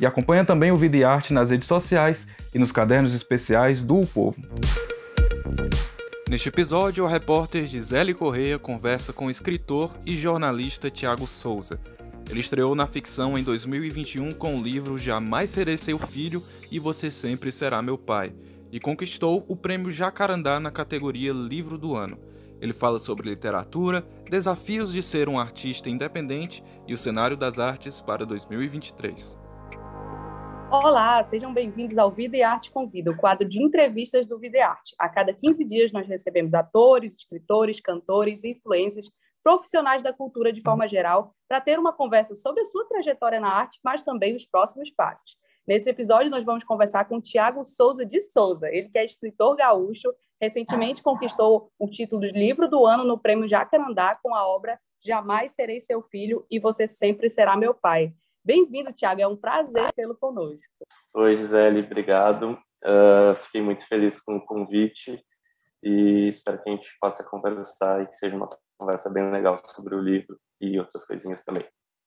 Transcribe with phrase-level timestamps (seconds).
[0.00, 4.00] E acompanha também o Vida e Arte nas redes sociais e nos cadernos especiais do
[4.00, 4.40] o Povo.
[6.28, 11.80] Neste episódio, a repórter Gisele Correia conversa com o escritor e jornalista Tiago Souza.
[12.30, 17.10] Ele estreou na ficção em 2021 com o livro Jamais Serei Seu Filho e Você
[17.10, 18.34] Sempre Será Meu Pai,
[18.70, 22.18] e conquistou o prêmio Jacarandá na categoria Livro do Ano.
[22.60, 28.02] Ele fala sobre literatura, desafios de ser um artista independente e o cenário das artes
[28.02, 29.47] para 2023.
[30.70, 34.60] Olá, sejam bem-vindos ao Vida e Arte Convida, o quadro de entrevistas do Vida e
[34.60, 34.94] Arte.
[34.98, 39.10] A cada 15 dias nós recebemos atores, escritores, cantores, influências,
[39.42, 43.48] profissionais da cultura de forma geral, para ter uma conversa sobre a sua trajetória na
[43.48, 45.38] arte, mas também os próximos passos.
[45.66, 50.12] Nesse episódio nós vamos conversar com Tiago Souza de Souza, ele que é escritor gaúcho,
[50.38, 55.52] recentemente conquistou o título de livro do ano no Prêmio Jacarandá com a obra Jamais
[55.52, 58.12] Serei Seu Filho e Você Sempre Será Meu Pai.
[58.48, 59.20] Bem-vindo, Tiago.
[59.20, 60.72] É um prazer tê-lo conosco.
[61.12, 61.80] Oi, Gisele.
[61.80, 62.58] Obrigado.
[62.82, 65.22] Uh, fiquei muito feliz com o convite
[65.82, 68.48] e espero que a gente possa conversar e que seja uma
[68.78, 71.62] conversa bem legal sobre o livro e outras coisinhas também.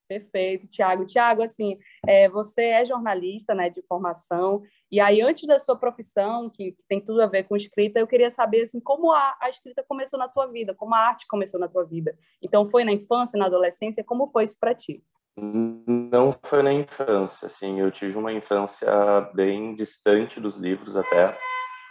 [0.07, 1.05] Perfeito, Tiago.
[1.05, 6.49] Tiago, assim, é, você é jornalista, né, de formação, e aí antes da sua profissão,
[6.49, 9.49] que, que, tem tudo a ver com escrita, eu queria saber, assim, como a, a,
[9.49, 12.17] escrita começou na tua vida, como a arte começou na tua vida.
[12.41, 15.01] Então, foi na infância, na adolescência, como foi isso para ti?
[15.37, 18.91] Não foi na infância, assim, eu tive uma infância
[19.33, 21.37] bem distante dos livros até,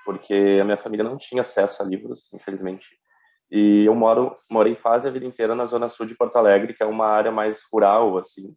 [0.04, 2.88] porque a minha família não tinha acesso a livros, infelizmente.
[3.50, 6.82] E eu moro, morei quase a vida inteira na zona sul de Porto Alegre, que
[6.82, 8.54] é uma área mais rural, assim.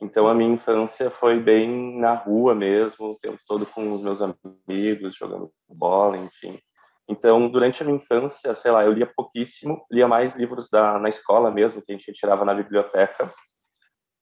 [0.00, 4.20] Então a minha infância foi bem na rua mesmo, o tempo todo com os meus
[4.20, 6.58] amigos, jogando bola, enfim.
[7.08, 11.08] Então, durante a minha infância, sei lá, eu lia pouquíssimo, lia mais livros da, na
[11.08, 13.28] escola mesmo, que a gente tirava na biblioteca,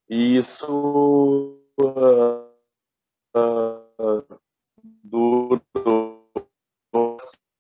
[0.09, 2.49] e isso uh,
[3.37, 4.41] uh,
[5.05, 5.63] durou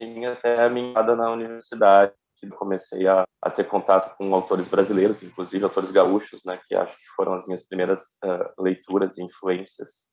[0.00, 5.22] assim, até a minha na universidade, que comecei a, a, ter contato com autores brasileiros,
[5.22, 10.08] inclusive autores gaúchos, né, que acho que foram as minhas primeiras uh, leituras e influências.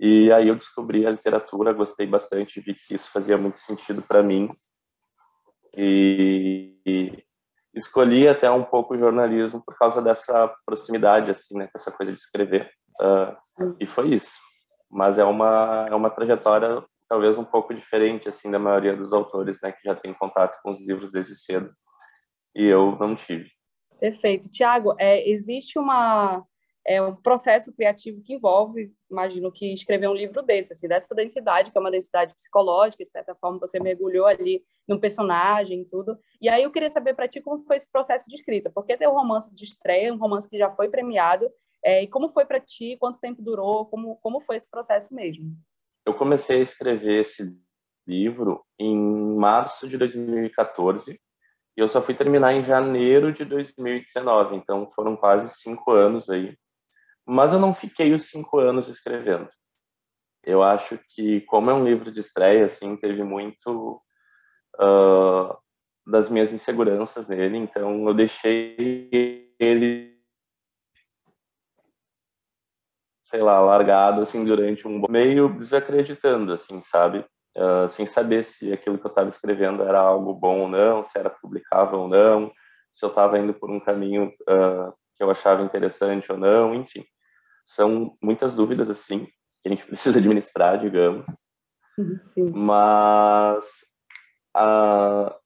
[0.00, 4.22] E aí eu descobri a literatura, gostei bastante, vi que isso fazia muito sentido para
[4.22, 4.48] mim.
[5.76, 6.76] E,
[7.78, 12.12] escolhi até um pouco o jornalismo por causa dessa proximidade, assim, né, com essa coisa
[12.12, 12.70] de escrever.
[13.00, 14.36] Uh, e foi isso.
[14.90, 19.58] Mas é uma é uma trajetória talvez um pouco diferente, assim, da maioria dos autores,
[19.62, 21.72] né, que já tem contato com os livros desde cedo.
[22.54, 23.50] E eu não tive.
[23.98, 24.48] Perfeito.
[24.50, 26.44] Tiago, é, existe uma
[26.88, 31.70] é um processo criativo que envolve, imagino que escrever um livro desse, assim, dessa densidade,
[31.70, 36.18] que é uma densidade psicológica, de certa forma você mergulhou ali num personagem e tudo.
[36.40, 39.06] E aí eu queria saber para ti como foi esse processo de escrita, porque tem
[39.06, 41.50] um romance de estreia, um romance que já foi premiado,
[41.84, 45.54] é, e como foi para ti, quanto tempo durou, como, como foi esse processo mesmo?
[46.06, 47.54] Eu comecei a escrever esse
[48.06, 48.96] livro em
[49.36, 51.20] março de 2014,
[51.76, 56.56] e eu só fui terminar em janeiro de 2019, então foram quase cinco anos aí
[57.28, 59.50] mas eu não fiquei os cinco anos escrevendo.
[60.42, 64.00] Eu acho que, como é um livro de estreia, assim, teve muito
[64.80, 65.54] uh,
[66.06, 70.18] das minhas inseguranças nele, então eu deixei ele,
[73.22, 77.26] sei lá, largado, assim, durante um meio desacreditando, assim, sabe?
[77.54, 81.18] Uh, sem saber se aquilo que eu estava escrevendo era algo bom ou não, se
[81.18, 82.50] era publicável ou não,
[82.90, 87.04] se eu estava indo por um caminho uh, que eu achava interessante ou não, enfim
[87.68, 89.26] são muitas dúvidas assim
[89.62, 91.26] que a gente precisa administrar, digamos.
[92.22, 92.50] Sim.
[92.54, 93.64] Mas
[94.56, 95.36] a,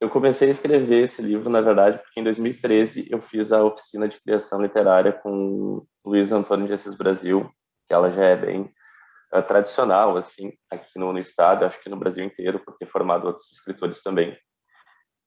[0.00, 4.08] eu comecei a escrever esse livro, na verdade, porque em 2013 eu fiz a oficina
[4.08, 7.50] de criação literária com Luiz Antônio de Assis Brasil,
[7.86, 8.72] que ela já é bem
[9.34, 13.26] uh, tradicional, assim, aqui no, no, estado, acho que no Brasil inteiro, por ter formado
[13.26, 14.36] outros escritores também.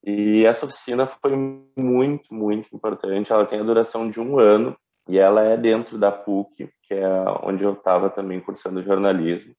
[0.03, 1.35] E essa oficina foi
[1.77, 3.31] muito, muito importante.
[3.31, 7.07] Ela tem a duração de um ano e ela é dentro da PUC, que é
[7.43, 9.53] onde eu estava também cursando jornalismo.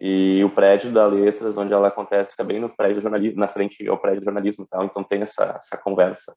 [0.00, 3.86] E o prédio da Letras, onde ela acontece, é bem no prédio jornalismo, na frente
[3.86, 4.84] ao prédio jornalismo, tal.
[4.84, 6.34] Então tem essa essa conversa.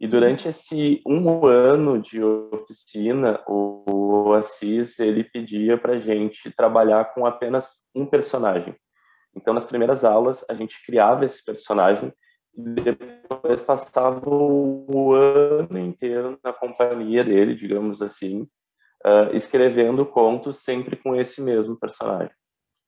[0.00, 7.24] E durante esse um ano de oficina, o Assis ele pedia para gente trabalhar com
[7.24, 8.74] apenas um personagem.
[9.34, 12.12] Então, nas primeiras aulas, a gente criava esse personagem e
[12.54, 18.42] depois passava o ano inteiro na companhia dele, digamos assim,
[19.04, 22.34] uh, escrevendo contos sempre com esse mesmo personagem.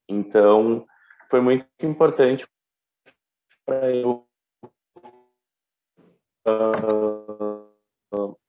[0.07, 0.85] Então,
[1.29, 2.47] foi muito importante
[3.65, 4.27] para eu
[6.47, 7.65] uh,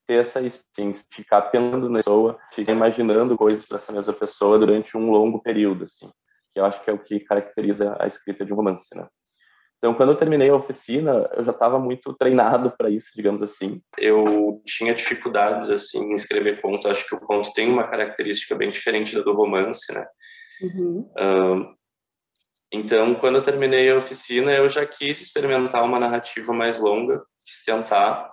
[0.06, 4.96] ter essa experiência, ficar pensando na pessoa, ficar imaginando coisas para essa mesma pessoa durante
[4.96, 6.10] um longo período, assim,
[6.52, 9.08] que eu acho que é o que caracteriza a escrita de um romance, né?
[9.76, 13.82] Então, quando eu terminei a oficina, eu já estava muito treinado para isso, digamos assim.
[13.99, 16.88] Eu tinha dificuldades assim em escrever conto.
[16.88, 20.06] Acho que o conto tem uma característica bem diferente da do romance, né?
[20.62, 21.76] Uhum.
[22.73, 27.62] então, quando eu terminei a oficina, eu já quis experimentar uma narrativa mais longa, quis
[27.62, 28.32] tentar.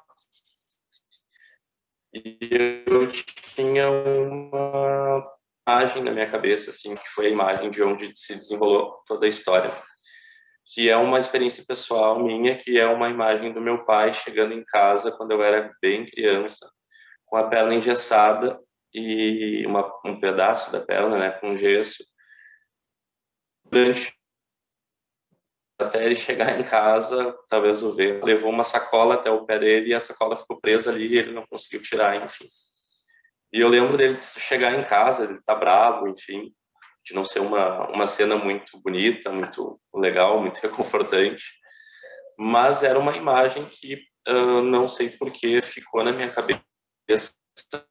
[2.14, 5.30] E eu tinha uma
[5.68, 9.30] imagem na minha cabeça, assim, que foi a imagem de onde se desenrolou toda a
[9.30, 9.70] história
[10.66, 14.64] que é uma experiência pessoal minha, que é uma imagem do meu pai chegando em
[14.64, 16.72] casa quando eu era bem criança,
[17.26, 18.60] com a perna engessada
[18.94, 22.04] e uma, um pedaço da perna, né, com gesso.
[23.66, 24.14] Durante
[25.80, 29.90] até ele chegar em casa, talvez o ver, levou uma sacola até o pé dele
[29.90, 32.48] e a sacola ficou presa ali e ele não conseguiu tirar, enfim.
[33.52, 36.54] E eu lembro dele chegar em casa, ele tá bravo, enfim
[37.06, 41.44] de não ser uma, uma cena muito bonita, muito legal, muito reconfortante,
[42.38, 43.96] mas era uma imagem que
[44.28, 46.64] uh, não sei por que ficou na minha cabeça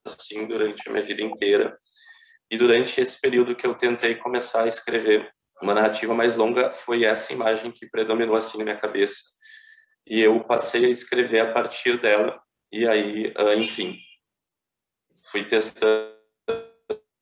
[0.04, 1.78] assim durante a minha vida inteira.
[2.50, 5.32] E durante esse período que eu tentei começar a escrever
[5.62, 9.22] uma narrativa mais longa, foi essa imagem que predominou assim na minha cabeça.
[10.06, 12.40] E eu passei a escrever a partir dela.
[12.72, 13.96] E aí, uh, enfim,
[15.30, 16.12] fui testando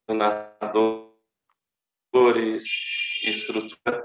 [0.09, 1.10] narrador
[2.11, 2.63] cores,
[3.23, 4.03] estrutura,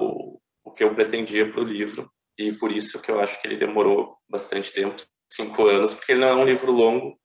[0.00, 2.10] o, o que eu pretendia para o livro.
[2.38, 4.96] E por isso que eu acho que ele demorou bastante tempo,
[5.30, 7.18] cinco anos, porque ele não é um livro longo,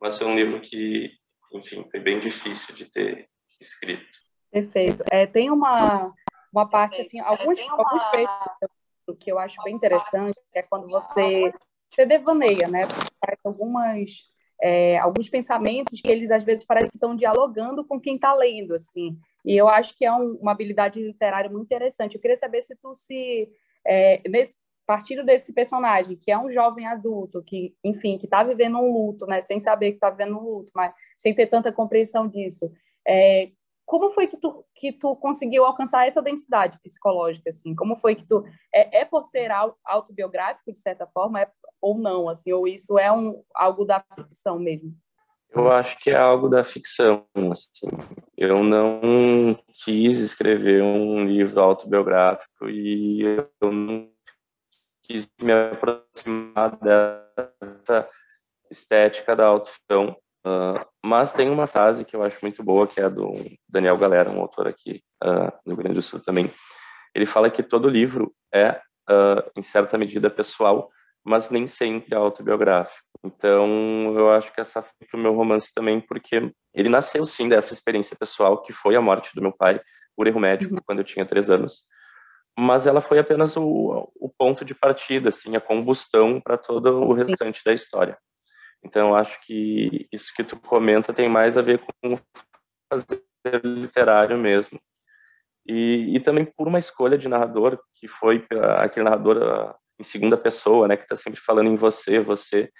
[0.00, 1.10] mas é um livro que,
[1.52, 3.28] enfim, foi bem difícil de ter
[3.60, 4.18] escrito.
[4.50, 5.02] Perfeito.
[5.10, 6.12] É, tem uma,
[6.52, 7.72] uma parte, assim, alguns, uma...
[7.72, 11.52] alguns trechos que eu acho bem interessante, que é quando você,
[11.92, 12.86] você devaneia, né?
[12.86, 14.10] Faz algumas,
[14.62, 18.74] é, alguns pensamentos que eles, às vezes, parecem que estão dialogando com quem está lendo,
[18.74, 19.18] assim.
[19.44, 22.14] E eu acho que é um, uma habilidade literária muito interessante.
[22.14, 23.48] Eu queria saber se tu se
[23.86, 24.56] é, nesse
[24.86, 29.26] partindo desse personagem que é um jovem adulto que, enfim, que está vivendo um luto,
[29.26, 32.70] né, sem saber que está vivendo um luto, mas sem ter tanta compreensão disso.
[33.06, 33.50] É,
[33.86, 37.74] como foi que tu, que tu conseguiu alcançar essa densidade psicológica, assim?
[37.74, 38.44] Como foi que tu...
[38.72, 39.50] É, é por ser
[39.84, 41.50] autobiográfico, de certa forma, é,
[41.80, 42.52] ou não, assim?
[42.52, 44.94] Ou isso é um, algo da ficção mesmo?
[45.54, 47.88] Eu acho que é algo da ficção, assim.
[48.36, 54.10] Eu não quis escrever um livro autobiográfico e eu não
[55.02, 58.08] quis me aproximar dessa
[58.70, 60.16] estética da autoficção.
[60.46, 63.32] Uh, mas tem uma frase que eu acho muito boa, que é do
[63.68, 66.50] Daniel Galera, um autor aqui uh, do Rio Grande do Sul também.
[67.14, 68.72] Ele fala que todo livro é,
[69.08, 70.90] uh, em certa medida, pessoal,
[71.24, 73.02] mas nem sempre autobiográfico.
[73.24, 77.72] Então, eu acho que essa foi o meu romance também, porque ele nasceu sim dessa
[77.72, 79.80] experiência pessoal, que foi a morte do meu pai
[80.14, 80.80] por erro médico, uhum.
[80.84, 81.84] quando eu tinha três anos.
[82.56, 87.14] Mas ela foi apenas o, o ponto de partida, assim, a combustão para todo o
[87.14, 88.18] restante da história.
[88.84, 92.18] Então, eu acho que isso que tu comenta tem mais a ver com
[92.92, 93.24] fazer
[93.64, 94.78] literário mesmo.
[95.66, 98.46] E, e também por uma escolha de narrador, que foi
[98.78, 102.70] aquele narrador em segunda pessoa, né, que está sempre falando em você, você.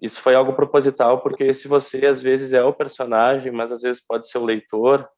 [0.00, 4.04] Isso foi algo proposital, porque se você às vezes é o personagem, mas às vezes
[4.04, 5.08] pode ser o leitor,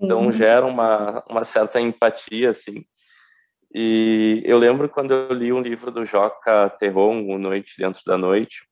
[0.00, 0.32] então uhum.
[0.32, 2.84] gera uma, uma certa empatia, assim.
[3.74, 8.16] E eu lembro quando eu li um livro do Joca Terron, O Noite Dentro da
[8.16, 8.66] Noite,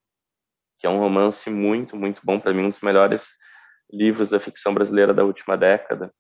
[0.79, 3.31] que é um romance muito, muito bom para mim, um dos melhores
[3.91, 6.13] livros da ficção brasileira da última década.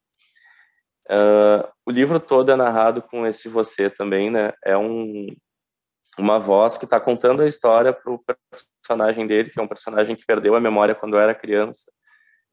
[1.08, 4.52] Uh, o livro todo é narrado com esse você também, né?
[4.64, 5.26] É um,
[6.18, 8.22] uma voz que está contando a história para o
[8.82, 11.90] personagem dele, que é um personagem que perdeu a memória quando era criança.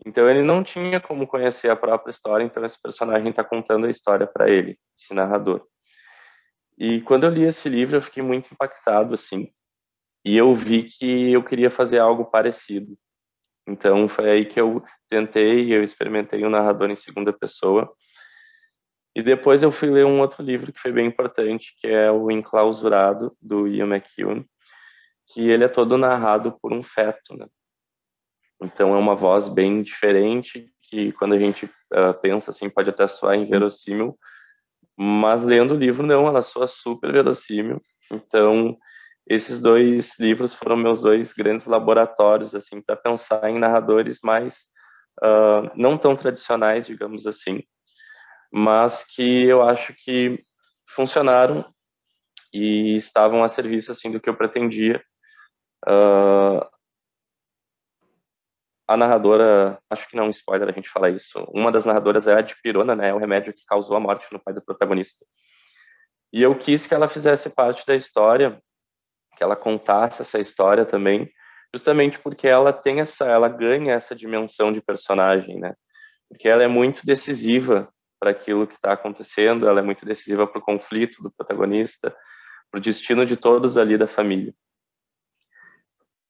[0.06, 3.90] Então ele não tinha como conhecer a própria história, então esse personagem está contando a
[3.90, 5.66] história para ele, esse narrador.
[6.78, 9.50] E quando eu li esse livro, eu fiquei muito impactado, assim.
[10.26, 12.98] E eu vi que eu queria fazer algo parecido.
[13.68, 17.94] Então foi aí que eu tentei, eu experimentei o um narrador em segunda pessoa
[19.16, 22.32] e depois eu fui ler um outro livro que foi bem importante, que é o
[22.32, 24.44] Enclausurado, do Ian McEwan,
[25.28, 27.48] que ele é todo narrado por um feto, né?
[28.62, 33.06] Então é uma voz bem diferente que quando a gente uh, pensa assim pode até
[33.08, 34.18] soar inverossímil,
[34.98, 37.82] mas lendo o livro não, ela soa super verossímil.
[38.12, 38.78] Então
[39.28, 44.66] esses dois livros foram meus dois grandes laboratórios assim para pensar em narradores mais
[45.22, 47.64] uh, não tão tradicionais, digamos assim,
[48.54, 50.46] mas que eu acho que
[50.86, 51.66] funcionaram
[52.54, 55.04] e estavam a serviço assim do que eu pretendia.
[55.88, 56.64] Uh,
[58.88, 62.28] a narradora, acho que não é um spoiler a gente falar isso, uma das narradoras
[62.28, 65.26] é a dipirona, né, é o remédio que causou a morte no pai do protagonista.
[66.32, 68.62] E eu quis que ela fizesse parte da história,
[69.36, 71.32] que ela contasse essa história também,
[71.74, 75.74] justamente porque ela tem essa, ela ganha essa dimensão de personagem, né?
[76.30, 77.92] Porque ela é muito decisiva
[78.24, 82.16] para aquilo que está acontecendo, ela é muito decisiva para o conflito do protagonista,
[82.72, 84.56] para o destino de todos ali da família.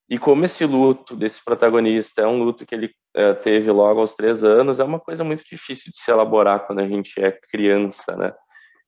[0.08, 4.14] E como esse luto desse protagonista é um luto que ele uh, teve logo aos
[4.14, 8.16] três anos, é uma coisa muito difícil de se elaborar quando a gente é criança,
[8.16, 8.34] né?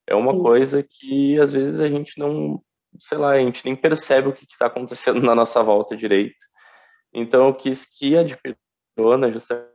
[0.05, 0.41] É uma Sim.
[0.41, 2.61] coisa que às vezes a gente não,
[2.99, 6.45] sei lá, a gente nem percebe o que está acontecendo na nossa volta direito.
[7.15, 8.37] Então eu quis que a de
[8.97, 9.71] Pirona, justamente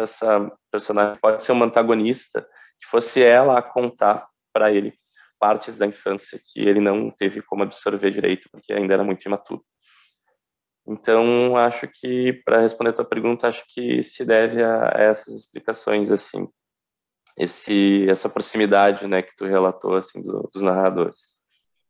[0.00, 2.42] essa personagem pode ser uma antagonista,
[2.78, 4.98] que fosse ela a contar para ele
[5.38, 9.64] partes da infância que ele não teve como absorver direito, porque ainda era muito imaturo.
[10.86, 16.10] Então, acho que, para responder a tua pergunta, acho que se deve a, essas explicações,
[16.10, 16.48] assim,
[17.36, 21.37] esse, essa proximidade, né, que tu relatou, assim, do, dos narradores.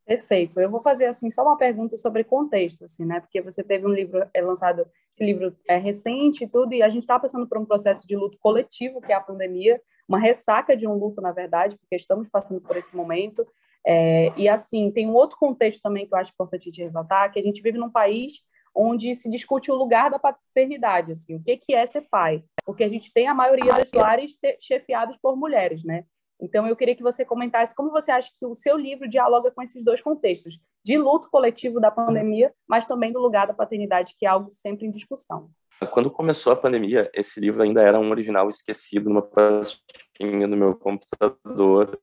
[0.08, 0.58] Perfeito.
[0.58, 3.20] Eu vou fazer assim só uma pergunta sobre contexto, assim, né?
[3.20, 6.88] Porque você teve um livro é lançado, esse livro é recente e tudo, e a
[6.88, 10.74] gente está passando por um processo de luto coletivo, que é a pandemia, uma ressaca
[10.74, 13.46] de um luto, na verdade, porque estamos passando por esse momento.
[13.86, 17.38] É, e assim, tem um outro contexto também que eu acho importante de ressaltar, que
[17.38, 18.40] a gente vive num país
[18.74, 22.82] onde se discute o lugar da paternidade, assim, o que que é ser pai, porque
[22.82, 26.04] a gente tem a maioria dos lares chefiados por mulheres, né?
[26.40, 29.60] Então, eu queria que você comentasse como você acha que o seu livro dialoga com
[29.62, 34.24] esses dois contextos, de luto coletivo da pandemia, mas também do lugar da paternidade, que
[34.24, 35.50] é algo sempre em discussão.
[35.92, 40.74] Quando começou a pandemia, esse livro ainda era um original esquecido numa pastinha no meu
[40.74, 42.00] computador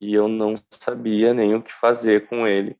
[0.00, 2.76] e eu não sabia nem o que fazer com ele.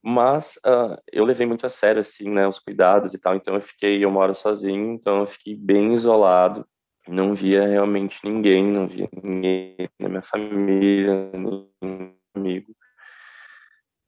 [0.00, 3.60] Mas uh, eu levei muito a sério, assim, né, os cuidados e tal, então eu
[3.60, 6.66] fiquei, eu moro sozinho, então eu fiquei bem isolado
[7.08, 12.74] não via realmente ninguém, não via ninguém na minha família, nenhum amigo.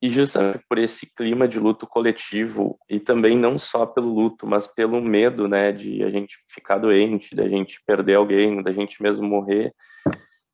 [0.00, 4.66] E justamente por esse clima de luto coletivo, e também não só pelo luto, mas
[4.66, 9.26] pelo medo, né, de a gente ficar doente, da gente perder alguém, da gente mesmo
[9.26, 9.74] morrer,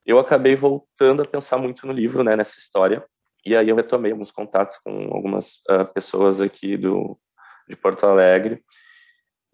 [0.06, 3.04] eu acabei voltando a pensar muito no livro, né, nessa história.
[3.44, 7.18] E aí eu retomei alguns contatos com algumas uh, pessoas aqui do
[7.68, 8.62] de Porto Alegre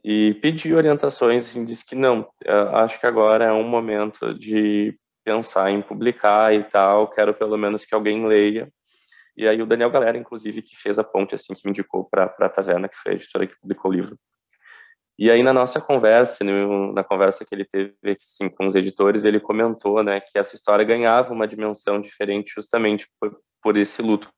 [0.08, 2.30] e pedi orientações e disse que não,
[2.74, 7.84] acho que agora é um momento de pensar em publicar e tal, quero pelo menos
[7.84, 8.72] que alguém leia.
[9.36, 12.26] E aí o Daniel Galera, inclusive, que fez a ponte, assim, que me indicou para
[12.38, 14.16] a Taverna, que foi a editora que publicou o livro.
[15.18, 19.24] E aí na nossa conversa, no, na conversa que ele teve assim, com os editores,
[19.24, 24.32] ele comentou, né, que essa história ganhava uma dimensão diferente justamente por, por esse luto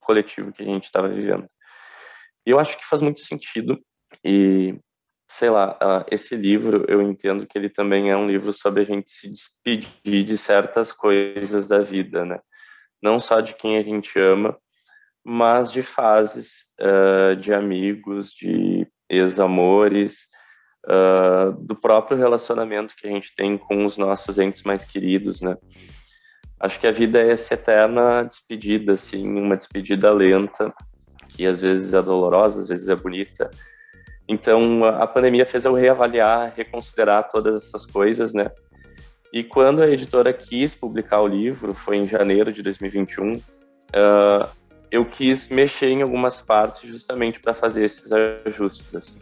[0.00, 1.48] coletivo que a gente estava vivendo.
[2.46, 3.80] E eu acho que faz muito sentido
[4.24, 4.74] e
[5.28, 5.78] sei lá,
[6.10, 10.24] esse livro eu entendo que ele também é um livro sobre a gente se despedir
[10.24, 12.38] de certas coisas da vida, né?
[13.02, 14.56] Não só de quem a gente ama,
[15.24, 20.28] mas de fases, uh, de amigos, de ex-amores,
[20.86, 25.56] uh, do próprio relacionamento que a gente tem com os nossos entes mais queridos, né?
[26.60, 30.72] Acho que a vida é essa eterna despedida, assim, uma despedida lenta,
[31.36, 33.50] que às vezes é dolorosa, às vezes é bonita.
[34.28, 38.50] Então, a pandemia fez eu reavaliar, reconsiderar todas essas coisas, né?
[39.32, 43.40] E quando a editora quis publicar o livro, foi em janeiro de 2021, uh,
[43.94, 44.48] ah,
[44.90, 48.94] eu quis mexer em algumas partes justamente para fazer esses ajustes.
[48.94, 49.20] Assim.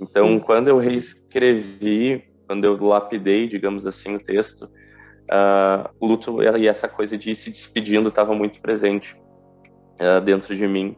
[0.00, 6.68] Então, quando eu reescrevi, quando eu lapidei, digamos assim, o texto, uh, o luto e
[6.68, 9.16] essa coisa de ir se despedindo estava muito presente
[10.00, 10.96] uh, dentro de mim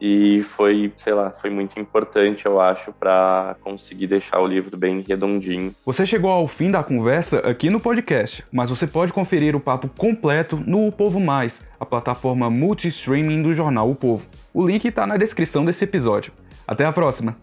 [0.00, 5.04] e foi, sei lá, foi muito importante, eu acho, para conseguir deixar o livro bem
[5.06, 5.74] redondinho.
[5.84, 9.88] Você chegou ao fim da conversa aqui no podcast, mas você pode conferir o papo
[9.88, 14.26] completo no O Povo Mais, a plataforma multi-streaming do jornal O Povo.
[14.52, 16.32] O link está na descrição desse episódio.
[16.66, 17.34] Até a próxima!